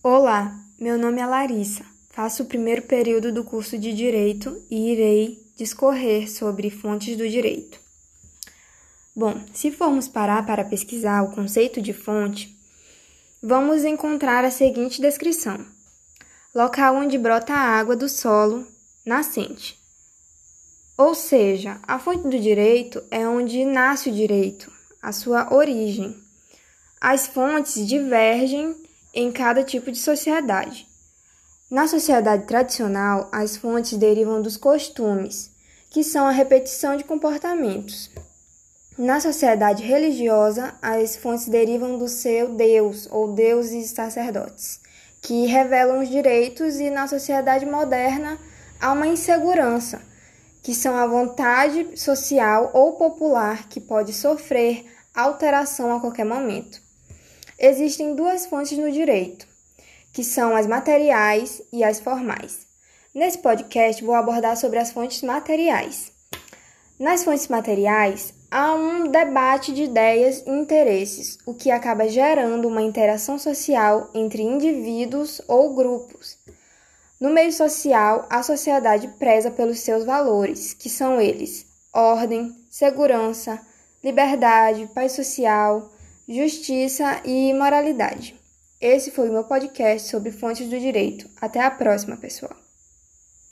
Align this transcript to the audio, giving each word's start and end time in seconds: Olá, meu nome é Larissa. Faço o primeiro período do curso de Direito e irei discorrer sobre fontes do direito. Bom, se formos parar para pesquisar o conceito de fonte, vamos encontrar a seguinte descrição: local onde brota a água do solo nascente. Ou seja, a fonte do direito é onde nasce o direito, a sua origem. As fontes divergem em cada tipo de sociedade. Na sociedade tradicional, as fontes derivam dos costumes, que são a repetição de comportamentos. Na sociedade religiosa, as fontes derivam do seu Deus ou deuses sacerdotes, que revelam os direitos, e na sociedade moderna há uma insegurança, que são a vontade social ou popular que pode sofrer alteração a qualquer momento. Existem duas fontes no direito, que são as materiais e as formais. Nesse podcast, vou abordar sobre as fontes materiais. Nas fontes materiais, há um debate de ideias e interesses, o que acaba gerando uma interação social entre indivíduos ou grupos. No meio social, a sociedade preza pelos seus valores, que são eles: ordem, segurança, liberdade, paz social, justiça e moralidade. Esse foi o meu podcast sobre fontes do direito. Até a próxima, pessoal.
Olá, 0.00 0.56
meu 0.78 0.96
nome 0.96 1.20
é 1.20 1.26
Larissa. 1.26 1.84
Faço 2.10 2.44
o 2.44 2.46
primeiro 2.46 2.82
período 2.82 3.32
do 3.32 3.42
curso 3.42 3.76
de 3.76 3.92
Direito 3.92 4.64
e 4.70 4.92
irei 4.92 5.44
discorrer 5.56 6.30
sobre 6.30 6.70
fontes 6.70 7.16
do 7.16 7.28
direito. 7.28 7.80
Bom, 9.14 9.42
se 9.52 9.72
formos 9.72 10.06
parar 10.06 10.46
para 10.46 10.64
pesquisar 10.64 11.24
o 11.24 11.32
conceito 11.32 11.82
de 11.82 11.92
fonte, 11.92 12.56
vamos 13.42 13.82
encontrar 13.82 14.44
a 14.44 14.52
seguinte 14.52 15.00
descrição: 15.00 15.66
local 16.54 16.94
onde 16.94 17.18
brota 17.18 17.52
a 17.52 17.78
água 17.78 17.96
do 17.96 18.08
solo 18.08 18.64
nascente. 19.04 19.76
Ou 20.96 21.12
seja, 21.12 21.80
a 21.82 21.98
fonte 21.98 22.22
do 22.22 22.38
direito 22.38 23.02
é 23.10 23.26
onde 23.26 23.64
nasce 23.64 24.10
o 24.10 24.14
direito, 24.14 24.70
a 25.02 25.10
sua 25.10 25.52
origem. 25.52 26.16
As 27.00 27.26
fontes 27.26 27.84
divergem 27.84 28.86
em 29.12 29.32
cada 29.32 29.62
tipo 29.62 29.90
de 29.90 29.98
sociedade. 29.98 30.86
Na 31.70 31.86
sociedade 31.86 32.46
tradicional, 32.46 33.28
as 33.30 33.56
fontes 33.56 33.98
derivam 33.98 34.40
dos 34.40 34.56
costumes, 34.56 35.50
que 35.90 36.02
são 36.02 36.26
a 36.26 36.30
repetição 36.30 36.96
de 36.96 37.04
comportamentos. 37.04 38.10
Na 38.96 39.20
sociedade 39.20 39.82
religiosa, 39.82 40.74
as 40.82 41.14
fontes 41.14 41.46
derivam 41.46 41.98
do 41.98 42.08
seu 42.08 42.54
Deus 42.54 43.06
ou 43.10 43.32
deuses 43.32 43.90
sacerdotes, 43.90 44.80
que 45.22 45.46
revelam 45.46 46.00
os 46.00 46.08
direitos, 46.08 46.80
e 46.80 46.90
na 46.90 47.06
sociedade 47.06 47.64
moderna 47.66 48.38
há 48.80 48.92
uma 48.92 49.06
insegurança, 49.06 50.00
que 50.62 50.74
são 50.74 50.96
a 50.96 51.06
vontade 51.06 51.96
social 51.96 52.70
ou 52.72 52.94
popular 52.94 53.68
que 53.68 53.80
pode 53.80 54.12
sofrer 54.12 54.86
alteração 55.14 55.94
a 55.94 56.00
qualquer 56.00 56.24
momento. 56.24 56.87
Existem 57.60 58.14
duas 58.14 58.46
fontes 58.46 58.78
no 58.78 58.88
direito, 58.88 59.44
que 60.12 60.22
são 60.22 60.54
as 60.54 60.64
materiais 60.64 61.60
e 61.72 61.82
as 61.82 61.98
formais. 61.98 62.68
Nesse 63.12 63.38
podcast, 63.38 64.04
vou 64.04 64.14
abordar 64.14 64.56
sobre 64.56 64.78
as 64.78 64.92
fontes 64.92 65.22
materiais. 65.22 66.12
Nas 67.00 67.24
fontes 67.24 67.48
materiais, 67.48 68.32
há 68.48 68.74
um 68.74 69.08
debate 69.08 69.72
de 69.72 69.82
ideias 69.82 70.44
e 70.46 70.50
interesses, 70.50 71.36
o 71.44 71.52
que 71.52 71.68
acaba 71.68 72.08
gerando 72.08 72.68
uma 72.68 72.80
interação 72.80 73.40
social 73.40 74.08
entre 74.14 74.40
indivíduos 74.40 75.42
ou 75.48 75.74
grupos. 75.74 76.38
No 77.20 77.30
meio 77.30 77.52
social, 77.52 78.24
a 78.30 78.40
sociedade 78.40 79.08
preza 79.18 79.50
pelos 79.50 79.80
seus 79.80 80.04
valores, 80.04 80.74
que 80.74 80.88
são 80.88 81.20
eles: 81.20 81.66
ordem, 81.92 82.54
segurança, 82.70 83.60
liberdade, 84.02 84.88
paz 84.94 85.10
social, 85.10 85.90
justiça 86.28 87.22
e 87.24 87.54
moralidade. 87.54 88.38
Esse 88.78 89.10
foi 89.10 89.30
o 89.30 89.32
meu 89.32 89.44
podcast 89.44 90.10
sobre 90.10 90.30
fontes 90.30 90.68
do 90.68 90.78
direito. 90.78 91.28
Até 91.40 91.60
a 91.60 91.70
próxima, 91.70 92.16
pessoal. 92.16 92.67